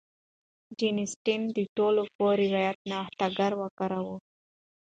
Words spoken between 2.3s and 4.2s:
روایت نوښتګر وکاراوه.